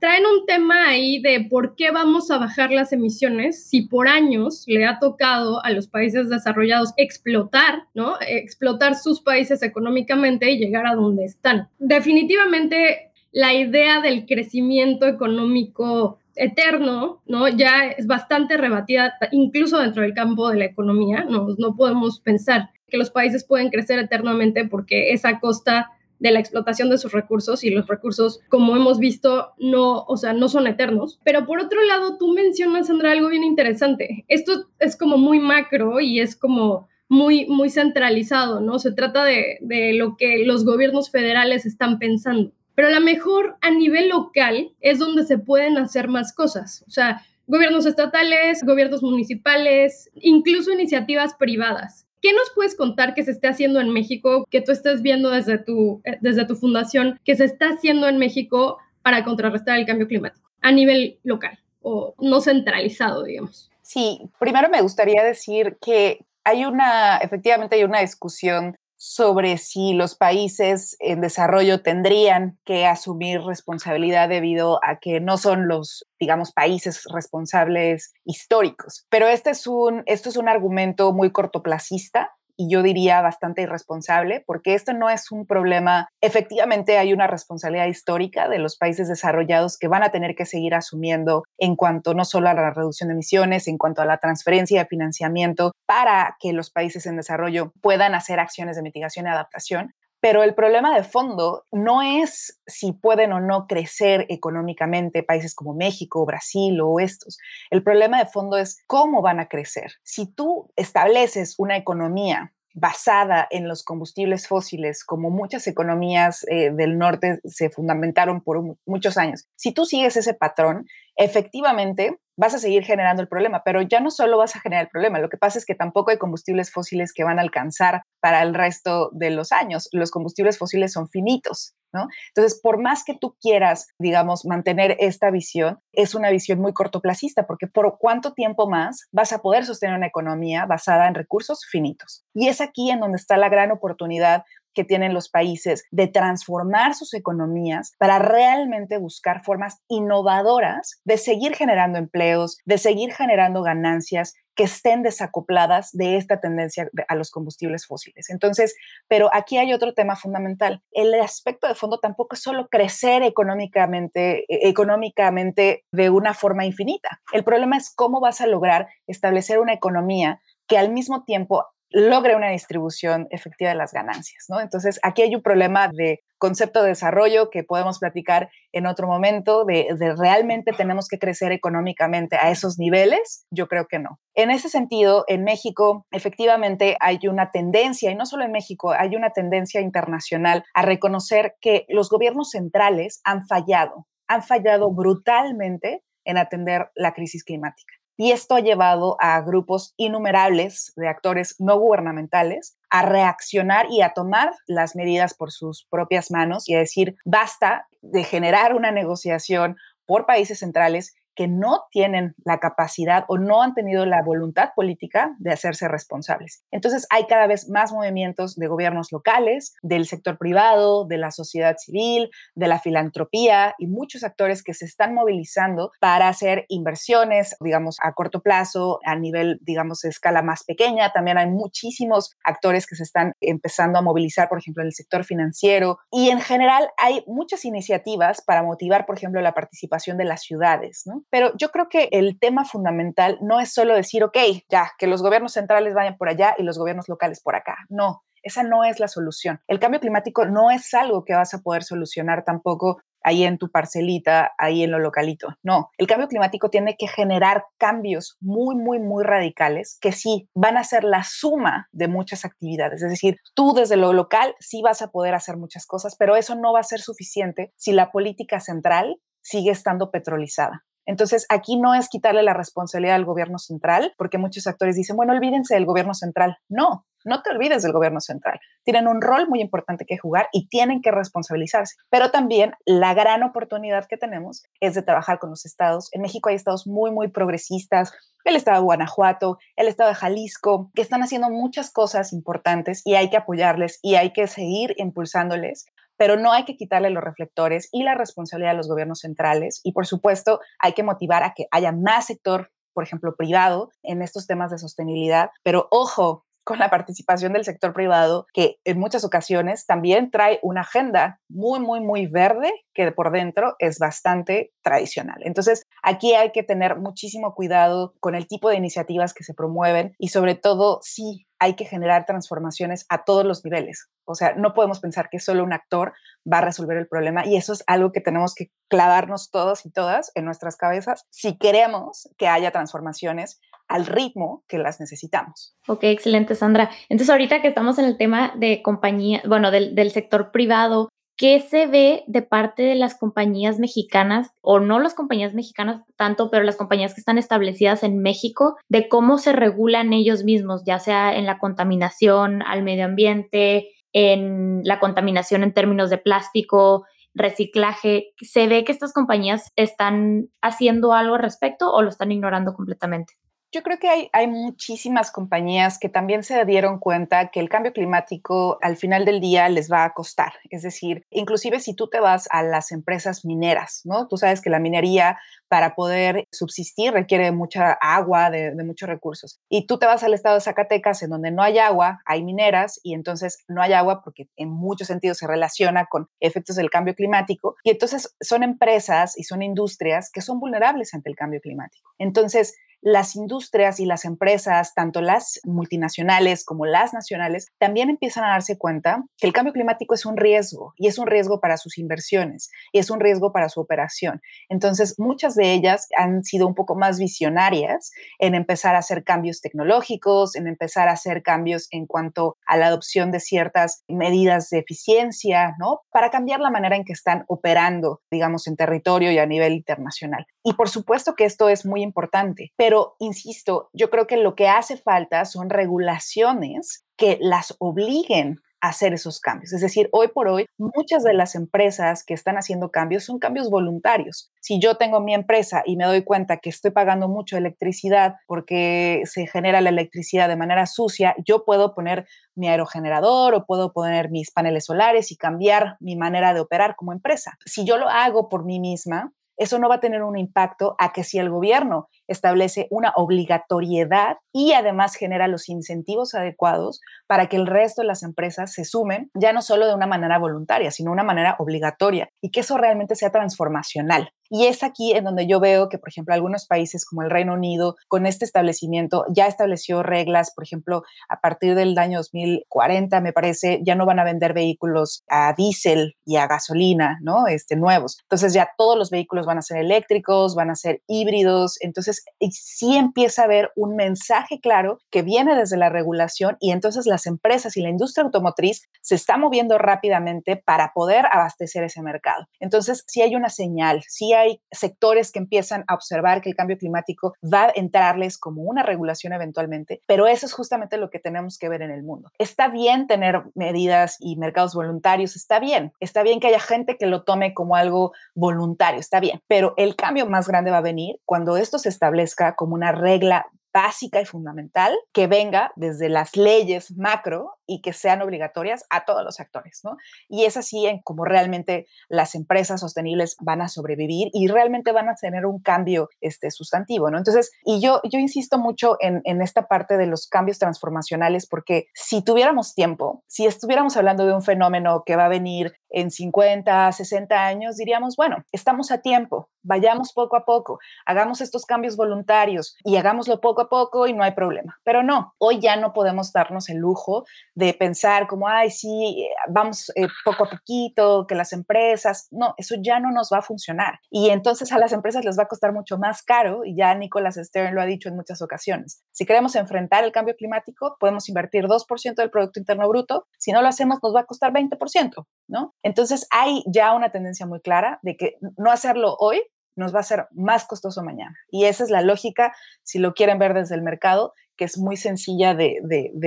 [0.00, 4.64] traen un tema ahí de por qué vamos a bajar las emisiones si por años
[4.66, 8.14] le ha tocado a los países desarrollados explotar, ¿no?
[8.26, 11.68] Explotar sus países económicamente y llegar a donde están.
[11.78, 17.48] Definitivamente la idea del crecimiento económico eterno, ¿no?
[17.48, 22.70] Ya es bastante rebatida incluso dentro del campo de la economía, no, no podemos pensar
[22.88, 27.64] que los países pueden crecer eternamente porque esa costa de la explotación de sus recursos
[27.64, 31.18] y los recursos, como hemos visto, no, o sea, no son eternos.
[31.24, 34.24] Pero por otro lado, tú mencionas, Sandra, algo bien interesante.
[34.28, 38.78] Esto es como muy macro y es como muy, muy centralizado, ¿no?
[38.78, 42.52] Se trata de, de lo que los gobiernos federales están pensando.
[42.76, 46.84] Pero a lo mejor a nivel local es donde se pueden hacer más cosas.
[46.86, 52.06] O sea, gobiernos estatales, gobiernos municipales, incluso iniciativas privadas.
[52.22, 55.58] ¿Qué nos puedes contar que se esté haciendo en México, que tú estás viendo desde
[55.58, 60.06] tu, eh, desde tu fundación, que se está haciendo en México para contrarrestar el cambio
[60.06, 63.70] climático a nivel local o no centralizado, digamos?
[63.82, 70.14] Sí, primero me gustaría decir que hay una, efectivamente hay una discusión sobre si los
[70.14, 77.04] países en desarrollo tendrían que asumir responsabilidad debido a que no son los, digamos, países
[77.10, 79.06] responsables históricos.
[79.08, 84.44] Pero este es un, esto es un argumento muy cortoplacista y yo diría bastante irresponsable,
[84.46, 89.78] porque esto no es un problema, efectivamente hay una responsabilidad histórica de los países desarrollados
[89.78, 93.14] que van a tener que seguir asumiendo en cuanto no solo a la reducción de
[93.14, 98.14] emisiones, en cuanto a la transferencia de financiamiento para que los países en desarrollo puedan
[98.14, 103.32] hacer acciones de mitigación y adaptación, pero el problema de fondo no es si pueden
[103.32, 107.38] o no crecer económicamente países como México, Brasil o estos.
[107.70, 109.92] El problema de fondo es cómo van a crecer.
[110.02, 116.98] Si tú estableces una economía basada en los combustibles fósiles, como muchas economías eh, del
[116.98, 122.84] norte se fundamentaron por muchos años, si tú sigues ese patrón, efectivamente vas a seguir
[122.84, 125.58] generando el problema, pero ya no solo vas a generar el problema, lo que pasa
[125.58, 129.52] es que tampoco hay combustibles fósiles que van a alcanzar para el resto de los
[129.52, 129.90] años.
[129.92, 131.74] Los combustibles fósiles son finitos.
[131.92, 132.06] ¿No?
[132.28, 137.48] Entonces, por más que tú quieras, digamos, mantener esta visión, es una visión muy cortoplacista,
[137.48, 142.24] porque por cuánto tiempo más vas a poder sostener una economía basada en recursos finitos.
[142.32, 146.94] Y es aquí en donde está la gran oportunidad que tienen los países de transformar
[146.94, 154.34] sus economías para realmente buscar formas innovadoras de seguir generando empleos, de seguir generando ganancias
[154.54, 158.28] que estén desacopladas de esta tendencia a los combustibles fósiles.
[158.28, 158.76] Entonces,
[159.08, 160.82] pero aquí hay otro tema fundamental.
[160.90, 167.22] El aspecto de fondo tampoco es solo crecer económicamente, e, económicamente de una forma infinita.
[167.32, 172.36] El problema es cómo vas a lograr establecer una economía que al mismo tiempo logre
[172.36, 174.60] una distribución efectiva de las ganancias, ¿no?
[174.60, 179.64] Entonces, aquí hay un problema de concepto de desarrollo que podemos platicar en otro momento,
[179.64, 184.18] de, de, realmente tenemos que crecer económicamente a esos niveles, yo creo que no.
[184.34, 189.16] En ese sentido, en México, efectivamente hay una tendencia, y no solo en México, hay
[189.16, 196.38] una tendencia internacional a reconocer que los gobiernos centrales han fallado, han fallado brutalmente en
[196.38, 197.99] atender la crisis climática.
[198.22, 204.12] Y esto ha llevado a grupos innumerables de actores no gubernamentales a reaccionar y a
[204.12, 209.76] tomar las medidas por sus propias manos y a decir, basta de generar una negociación
[210.04, 215.34] por países centrales que no tienen la capacidad o no han tenido la voluntad política
[215.38, 216.66] de hacerse responsables.
[216.70, 221.78] Entonces hay cada vez más movimientos de gobiernos locales, del sector privado, de la sociedad
[221.78, 227.96] civil, de la filantropía y muchos actores que se están movilizando para hacer inversiones, digamos,
[228.02, 231.10] a corto plazo, a nivel, digamos, escala más pequeña.
[231.10, 235.24] También hay muchísimos actores que se están empezando a movilizar, por ejemplo, en el sector
[235.24, 236.00] financiero.
[236.12, 241.04] Y en general hay muchas iniciativas para motivar, por ejemplo, la participación de las ciudades,
[241.06, 241.24] ¿no?
[241.30, 244.36] Pero yo creo que el tema fundamental no es solo decir, ok,
[244.68, 247.76] ya, que los gobiernos centrales vayan por allá y los gobiernos locales por acá.
[247.88, 249.60] No, esa no es la solución.
[249.68, 253.70] El cambio climático no es algo que vas a poder solucionar tampoco ahí en tu
[253.70, 255.48] parcelita, ahí en lo localito.
[255.62, 260.78] No, el cambio climático tiene que generar cambios muy, muy, muy radicales que sí van
[260.78, 263.02] a ser la suma de muchas actividades.
[263.02, 266.54] Es decir, tú desde lo local sí vas a poder hacer muchas cosas, pero eso
[266.54, 270.84] no va a ser suficiente si la política central sigue estando petrolizada.
[271.06, 275.32] Entonces, aquí no es quitarle la responsabilidad al gobierno central, porque muchos actores dicen, bueno,
[275.32, 276.58] olvídense del gobierno central.
[276.68, 278.60] No, no te olvides del gobierno central.
[278.84, 281.96] Tienen un rol muy importante que jugar y tienen que responsabilizarse.
[282.08, 286.08] Pero también la gran oportunidad que tenemos es de trabajar con los estados.
[286.12, 288.12] En México hay estados muy, muy progresistas,
[288.44, 293.14] el estado de Guanajuato, el estado de Jalisco, que están haciendo muchas cosas importantes y
[293.14, 295.86] hay que apoyarles y hay que seguir impulsándoles
[296.20, 299.80] pero no hay que quitarle los reflectores y la responsabilidad a los gobiernos centrales.
[299.84, 304.20] Y por supuesto, hay que motivar a que haya más sector, por ejemplo, privado en
[304.20, 305.48] estos temas de sostenibilidad.
[305.62, 310.82] Pero ojo, con la participación del sector privado, que en muchas ocasiones también trae una
[310.82, 315.38] agenda muy, muy, muy verde, que por dentro es bastante tradicional.
[315.40, 320.14] Entonces, aquí hay que tener muchísimo cuidado con el tipo de iniciativas que se promueven
[320.18, 324.08] y sobre todo si hay que generar transformaciones a todos los niveles.
[324.24, 326.14] O sea, no podemos pensar que solo un actor
[326.50, 329.90] va a resolver el problema y eso es algo que tenemos que clavarnos todos y
[329.90, 335.76] todas en nuestras cabezas si queremos que haya transformaciones al ritmo que las necesitamos.
[335.88, 336.90] Ok, excelente, Sandra.
[337.08, 341.08] Entonces, ahorita que estamos en el tema de compañía, bueno, del, del sector privado,
[341.40, 346.50] ¿qué se ve de parte de las compañías mexicanas, o no las compañías mexicanas tanto,
[346.50, 350.98] pero las compañías que están establecidas en México, de cómo se regulan ellos mismos, ya
[350.98, 358.34] sea en la contaminación al medio ambiente, en la contaminación en términos de plástico, reciclaje.
[358.42, 363.32] ¿Se ve que estas compañías están haciendo algo al respecto o lo están ignorando completamente?
[363.72, 367.92] Yo creo que hay, hay muchísimas compañías que también se dieron cuenta que el cambio
[367.92, 370.54] climático al final del día les va a costar.
[370.70, 374.26] Es decir, inclusive si tú te vas a las empresas mineras, ¿no?
[374.26, 379.60] Tú sabes que la minería para poder subsistir requiere mucha agua, de, de, muchos recursos.
[379.68, 382.98] Y tú te vas al estado de Zacatecas, en donde no hay agua, hay mineras,
[383.04, 387.14] y entonces no hay agua porque en muchos sentidos se relaciona con efectos del cambio
[387.14, 387.76] climático.
[387.84, 392.10] Y entonces son empresas y son industrias que son vulnerables ante el cambio climático.
[392.18, 398.50] Entonces, las industrias y las empresas, tanto las multinacionales como las nacionales, también empiezan a
[398.50, 401.98] darse cuenta que el cambio climático es un riesgo y es un riesgo para sus
[401.98, 404.40] inversiones y es un riesgo para su operación.
[404.68, 409.60] Entonces, muchas de ellas han sido un poco más visionarias en empezar a hacer cambios
[409.60, 414.78] tecnológicos, en empezar a hacer cambios en cuanto a la adopción de ciertas medidas de
[414.78, 416.00] eficiencia, ¿no?
[416.10, 420.46] Para cambiar la manera en que están operando, digamos, en territorio y a nivel internacional.
[420.62, 424.68] Y por supuesto que esto es muy importante, pero insisto, yo creo que lo que
[424.68, 429.72] hace falta son regulaciones que las obliguen a hacer esos cambios.
[429.72, 433.68] Es decir, hoy por hoy, muchas de las empresas que están haciendo cambios son cambios
[433.68, 434.50] voluntarios.
[434.60, 439.22] Si yo tengo mi empresa y me doy cuenta que estoy pagando mucho electricidad porque
[439.26, 444.30] se genera la electricidad de manera sucia, yo puedo poner mi aerogenerador o puedo poner
[444.30, 447.58] mis paneles solares y cambiar mi manera de operar como empresa.
[447.66, 451.12] Si yo lo hago por mí misma, eso no va a tener un impacto a
[451.12, 457.56] que si el gobierno establece una obligatoriedad y además genera los incentivos adecuados para que
[457.56, 461.10] el resto de las empresas se sumen, ya no solo de una manera voluntaria, sino
[461.10, 464.32] de una manera obligatoria y que eso realmente sea transformacional.
[464.52, 467.54] Y es aquí en donde yo veo que, por ejemplo, algunos países como el Reino
[467.54, 473.32] Unido, con este establecimiento, ya estableció reglas, por ejemplo, a partir del año 2040, me
[473.32, 477.46] parece, ya no van a vender vehículos a diésel y a gasolina, ¿no?
[477.46, 478.18] Este, nuevos.
[478.22, 481.76] Entonces ya todos los vehículos van a ser eléctricos, van a ser híbridos.
[481.80, 482.19] Entonces
[482.50, 487.26] sí empieza a haber un mensaje claro que viene desde la regulación y entonces las
[487.26, 492.46] empresas y la industria automotriz se está moviendo rápidamente para poder abastecer ese mercado.
[492.60, 496.78] Entonces, si hay una señal, si hay sectores que empiezan a observar que el cambio
[496.78, 501.58] climático va a entrarles como una regulación eventualmente, pero eso es justamente lo que tenemos
[501.58, 502.30] que ver en el mundo.
[502.38, 507.06] Está bien tener medidas y mercados voluntarios, está bien, está bien que haya gente que
[507.06, 511.16] lo tome como algo voluntario, está bien, pero el cambio más grande va a venir
[511.24, 516.90] cuando esto se establezca como una regla básica y fundamental que venga desde las leyes
[516.96, 519.96] macro y que sean obligatorias a todos los actores, ¿no?
[520.28, 525.08] Y es así en como realmente las empresas sostenibles van a sobrevivir y realmente van
[525.08, 527.18] a tener un cambio este, sustantivo, ¿no?
[527.18, 531.86] Entonces, y yo, yo insisto mucho en, en esta parte de los cambios transformacionales porque
[531.94, 536.90] si tuviéramos tiempo, si estuviéramos hablando de un fenómeno que va a venir en 50,
[536.90, 542.76] 60 años, diríamos, bueno, estamos a tiempo, vayamos poco a poco, hagamos estos cambios voluntarios
[542.84, 544.78] y hagámoslo poco a poco y no hay problema.
[544.84, 549.90] Pero no, hoy ya no podemos darnos el lujo de pensar como, ay, sí, vamos
[549.94, 554.00] eh, poco a poquito, que las empresas, no, eso ya no nos va a funcionar.
[554.10, 557.36] Y entonces a las empresas les va a costar mucho más caro, y ya Nicolás
[557.36, 559.02] Stern lo ha dicho en muchas ocasiones.
[559.12, 563.62] Si queremos enfrentar el cambio climático, podemos invertir 2% del Producto Interno Bruto, si no
[563.62, 565.74] lo hacemos nos va a costar 20%, ¿no?
[565.82, 569.42] Entonces hay ya una tendencia muy clara de que no hacerlo hoy
[569.80, 571.36] nos va a ser más costoso mañana.
[571.50, 574.98] Y esa es la lógica, si lo quieren ver desde el mercado, que es muy
[574.98, 575.80] sencilla de,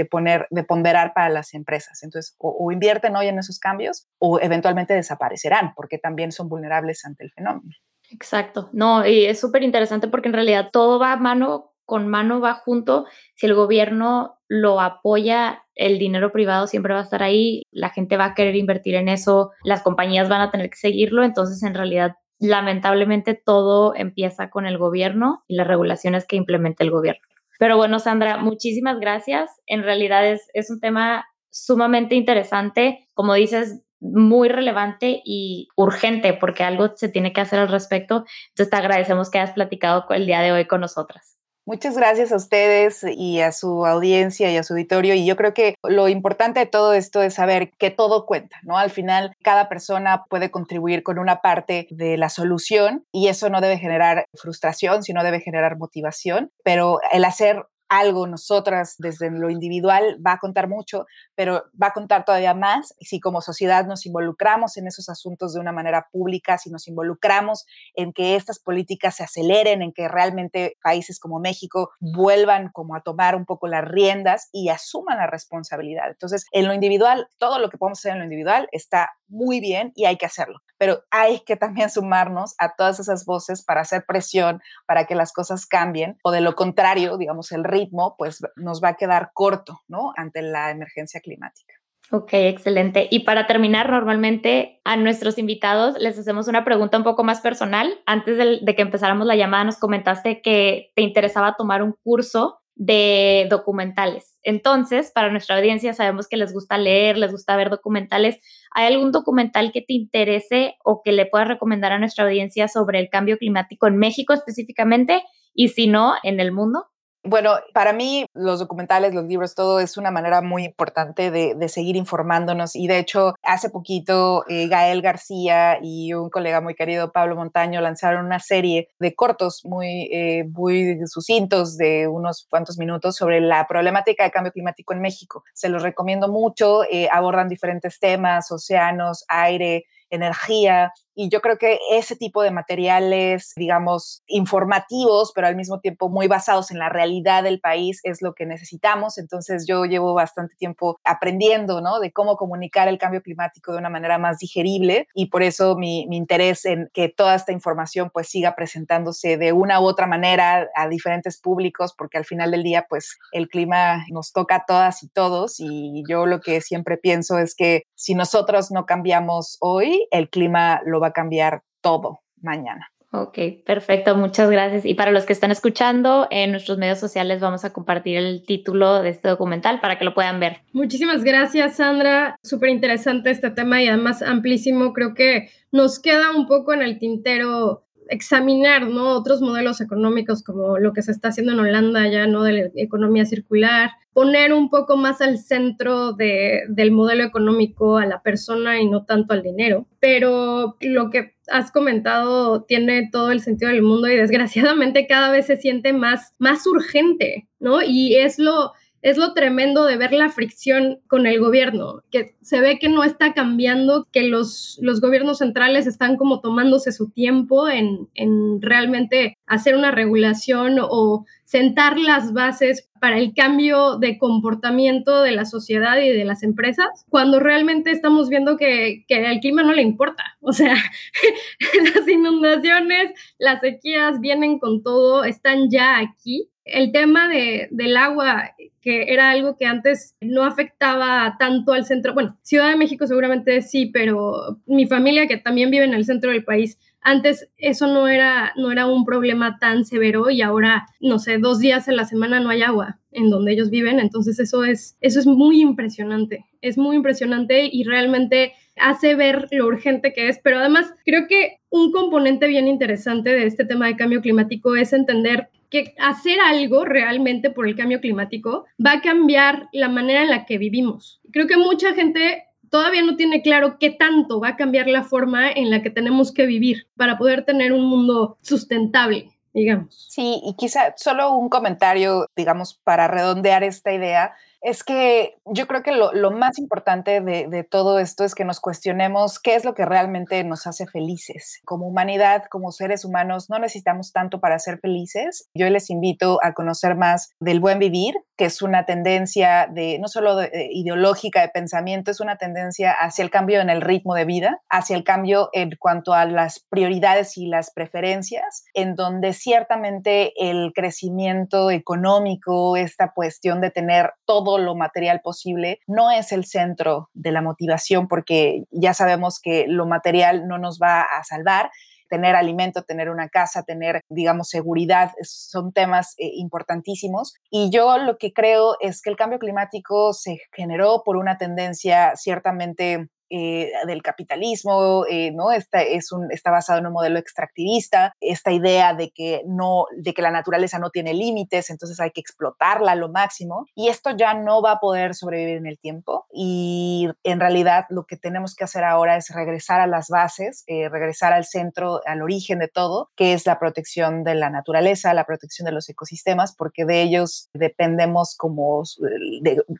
[0.09, 2.01] poner, de ponderar para las empresas.
[2.01, 7.05] Entonces, o, o, invierten hoy en esos cambios o eventualmente desaparecerán porque también son vulnerables
[7.05, 7.69] ante el fenómeno.
[8.09, 8.69] Exacto.
[8.73, 13.05] No, y es súper interesante porque en realidad todo va mano con mano, va junto.
[13.35, 18.17] Si el gobierno lo apoya, el dinero privado siempre va a estar ahí, la gente
[18.17, 21.73] va a querer invertir en eso, las compañías van a tener que seguirlo, entonces en
[21.73, 27.21] realidad lamentablemente todo empieza con el gobierno y las regulaciones que implementa el gobierno.
[27.59, 29.49] Pero bueno, Sandra, muchísimas gracias.
[29.65, 36.63] En realidad es, es un tema sumamente interesante, como dices, muy relevante y urgente porque
[36.63, 38.25] algo se tiene que hacer al respecto.
[38.49, 41.32] Entonces te agradecemos que hayas platicado el día de hoy con nosotras.
[41.65, 45.13] Muchas gracias a ustedes y a su audiencia y a su auditorio.
[45.13, 48.77] Y yo creo que lo importante de todo esto es saber que todo cuenta, ¿no?
[48.77, 53.61] Al final, cada persona puede contribuir con una parte de la solución y eso no
[53.61, 56.51] debe generar frustración, sino debe generar motivación.
[56.65, 61.93] Pero el hacer algo nosotras desde lo individual va a contar mucho, pero va a
[61.93, 66.57] contar todavía más si como sociedad nos involucramos en esos asuntos de una manera pública,
[66.57, 71.91] si nos involucramos en que estas políticas se aceleren, en que realmente países como México
[71.99, 76.09] vuelvan como a tomar un poco las riendas y asuman la responsabilidad.
[76.09, 79.91] Entonces, en lo individual, todo lo que podemos hacer en lo individual está muy bien
[79.95, 84.05] y hay que hacerlo, pero hay que también sumarnos a todas esas voces para hacer
[84.07, 87.82] presión, para que las cosas cambien, o de lo contrario, digamos, el ritmo,
[88.17, 90.13] pues nos va a quedar corto, ¿no?
[90.15, 91.73] Ante la emergencia climática.
[92.11, 93.07] Ok, excelente.
[93.09, 98.01] Y para terminar, normalmente a nuestros invitados les hacemos una pregunta un poco más personal.
[98.05, 102.59] Antes de, de, que empezáramos la llamada, nos comentaste que te interesaba tomar un curso
[102.75, 104.39] de documentales.
[104.43, 108.39] Entonces, para nuestra audiencia sabemos que les gusta leer, les gusta ver documentales.
[108.71, 112.99] ¿Hay algún documental que te interese o que le puedas recomendar a nuestra audiencia sobre
[112.99, 116.85] el cambio climático en México específicamente y si no, en el mundo?
[117.25, 121.95] Bueno, para mí los documentales, los libros, todo es una manera muy importante de, seguir
[121.95, 127.37] informándonos y de hecho hace poquito eh, Gael García y un colega muy querido, Pablo
[127.37, 133.39] Montaño, lanzaron una serie de cortos muy, eh, muy sucintos de unos cuantos minutos sobre
[133.39, 135.45] la problemática de cambio climático en México.
[135.53, 141.79] Se los recomiendo mucho, eh, abordan diferentes temas, océanos, aire, energía, y yo creo que
[141.91, 147.43] ese tipo de materiales, digamos, informativos, pero al mismo tiempo muy basados en la realidad
[147.43, 149.17] del país, es lo que necesitamos.
[149.17, 151.99] Entonces yo llevo bastante tiempo aprendiendo, ¿no?
[151.99, 156.07] De cómo comunicar el cambio climático de una manera más digerible y por eso mi,
[156.07, 160.69] mi interés en que toda esta información pues siga presentándose de una u otra manera
[160.75, 165.03] a diferentes públicos, porque al final del día pues el clima nos toca a todas
[165.03, 170.07] y todos y yo lo que siempre pienso es que si nosotros no cambiamos hoy,
[170.11, 172.93] el clima lo va a cambiar todo mañana.
[173.15, 174.85] Ok, perfecto, muchas gracias.
[174.85, 179.03] Y para los que están escuchando, en nuestros medios sociales vamos a compartir el título
[179.03, 180.61] de este documental para que lo puedan ver.
[180.71, 182.37] Muchísimas gracias, Sandra.
[182.41, 184.93] Súper interesante este tema y además amplísimo.
[184.93, 189.09] Creo que nos queda un poco en el tintero examinar ¿no?
[189.17, 192.43] otros modelos económicos como lo que se está haciendo en Holanda ya, ¿no?
[192.43, 198.05] de la economía circular, poner un poco más al centro de, del modelo económico a
[198.05, 199.87] la persona y no tanto al dinero.
[199.99, 205.47] Pero lo que has comentado tiene todo el sentido del mundo y desgraciadamente cada vez
[205.47, 207.81] se siente más, más urgente, ¿no?
[207.81, 208.73] Y es lo
[209.03, 213.03] es lo tremendo de ver la fricción con el gobierno, que se ve que no
[213.03, 219.37] está cambiando, que los, los gobiernos centrales están como tomándose su tiempo en, en realmente
[219.45, 225.97] hacer una regulación o sentar las bases para el cambio de comportamiento de la sociedad
[225.97, 230.23] y de las empresas, cuando realmente estamos viendo que, que al clima no le importa.
[230.39, 230.75] O sea,
[231.93, 238.51] las inundaciones, las sequías vienen con todo, están ya aquí el tema de, del agua,
[238.83, 243.61] que era algo que antes no afectaba tanto al centro, bueno, Ciudad de México seguramente
[243.61, 248.07] sí, pero mi familia que también vive en el centro del país, antes eso no
[248.07, 252.05] era, no era un problema tan severo y ahora, no sé, dos días en la
[252.05, 256.45] semana no hay agua en donde ellos viven, entonces eso es, eso es muy impresionante,
[256.61, 261.59] es muy impresionante y realmente hace ver lo urgente que es, pero además creo que
[261.69, 266.85] un componente bien interesante de este tema de cambio climático es entender que hacer algo
[266.85, 271.19] realmente por el cambio climático va a cambiar la manera en la que vivimos.
[271.31, 275.49] Creo que mucha gente todavía no tiene claro qué tanto va a cambiar la forma
[275.51, 280.07] en la que tenemos que vivir para poder tener un mundo sustentable digamos.
[280.09, 284.33] Sí, y quizá solo un comentario, digamos, para redondear esta idea
[284.63, 289.39] es que yo creo que lo, más importante de, todo esto es que nos cuestionemos
[289.39, 291.59] qué es lo que realmente nos hace felices.
[291.65, 295.49] Como humanidad, como seres humanos, no necesitamos tanto para ser felices.
[295.53, 300.07] Yo les invito a conocer más del buen vivir, que es una tendencia de no
[300.07, 300.39] solo
[300.71, 304.95] ideológica de pensamiento, es una tendencia hacia el cambio en el ritmo de vida, hacia
[304.95, 311.71] el cambio en cuanto a las prioridades y las preferencias, en donde ciertamente el crecimiento
[311.71, 317.41] económico, esta cuestión de tener todo lo material posible, no es el centro de la
[317.41, 321.71] motivación porque ya sabemos que lo material no nos va a salvar,
[322.13, 327.33] tener alimento, tener una casa, tener, digamos, seguridad, son temas eh, importantísimos.
[327.49, 332.11] Y yo lo que creo es que el cambio climático se generó por una tendencia
[332.15, 335.51] ciertamente eh, del capitalismo, eh, ¿no?
[335.51, 340.13] Está, es un, está basado en un modelo extractivista, esta idea de que, no, de
[340.13, 344.11] que la naturaleza no tiene límites, entonces hay que explotarla a lo máximo, y esto
[344.15, 348.53] ya no va a poder sobrevivir en el tiempo, y en realidad lo que tenemos
[348.53, 353.09] que hacer ahora es regresar a las bases, regresar al centro, al origen de todo,
[353.15, 357.49] que es la protección de la naturaleza, la protección de los ecosistemas, porque de ellos
[357.55, 358.83] dependemos como,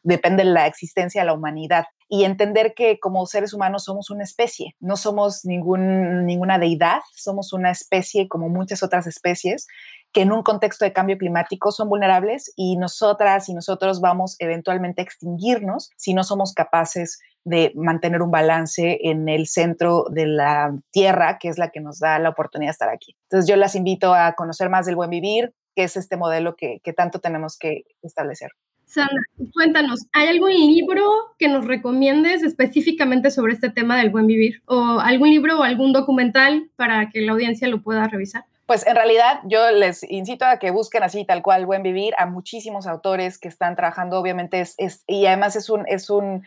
[0.02, 4.76] depende la existencia de la humanidad y entender que como seres humanos somos una especie,
[4.80, 9.66] no somos ningún, ninguna deidad, somos una especie como muchas otras especies
[10.12, 15.02] que en un contexto de cambio climático son vulnerables y nosotras y nosotros vamos eventualmente
[15.02, 20.72] a extinguirnos si no somos capaces de mantener un balance en el centro de la
[20.92, 23.18] Tierra, que es la que nos da la oportunidad de estar aquí.
[23.24, 26.80] Entonces yo las invito a conocer más del buen vivir, que es este modelo que,
[26.84, 28.52] que tanto tenemos que establecer.
[28.94, 29.24] Sandra,
[29.54, 31.04] cuéntanos, ¿hay algún libro
[31.40, 34.62] que nos recomiendes específicamente sobre este tema del buen vivir?
[34.68, 38.46] ¿O algún libro o algún documental para que la audiencia lo pueda revisar?
[38.68, 42.28] Pues en realidad yo les incito a que busquen así tal cual Buen Vivir a
[42.28, 46.44] muchísimos autores que están trabajando, obviamente es, es y además es un, es un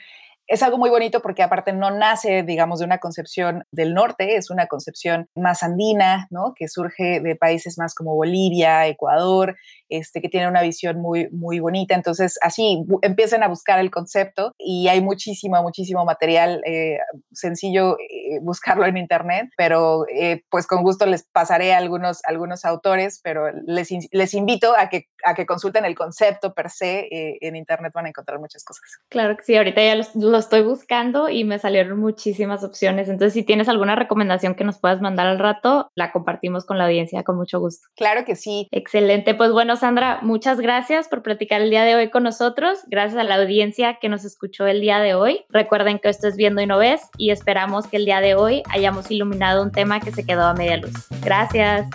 [0.47, 4.51] es algo muy bonito porque aparte no nace, digamos, de una concepción del norte, es
[4.51, 6.55] una concepción más andina, ¿no?
[6.55, 9.57] Que surge de países más como Bolivia, Ecuador,
[9.89, 11.95] este, que tiene una visión muy, muy bonita.
[11.95, 16.99] Entonces, así empiecen a buscar el concepto y hay muchísimo, muchísimo material eh,
[17.33, 23.21] sencillo eh, buscarlo en internet, pero eh, pues con gusto les pasaré algunos, algunos autores,
[23.23, 27.09] pero les, les invito a que, a que consulten el concepto per se.
[27.11, 28.85] en internet van a encontrar muchas cosas.
[29.09, 29.95] Claro que sí, ahorita ya
[30.37, 33.09] lo estoy buscando y me salieron muchísimas opciones.
[33.09, 36.85] Entonces, si tienes alguna recomendación que nos puedas mandar al rato, la compartimos con la
[36.85, 37.89] audiencia con mucho gusto.
[37.97, 38.69] Claro que sí.
[38.71, 39.35] Excelente.
[39.35, 42.81] Pues bueno, Sandra, muchas gracias por platicar el día de hoy con nosotros.
[42.87, 45.47] Gracias a la audiencia que nos escuchó el día de hoy.
[45.49, 48.63] Recuerden que esto es Viendo y No Ves y esperamos que el día de hoy
[48.69, 50.93] hayamos iluminado un tema que se quedó a media luz.
[51.23, 51.87] Gracias.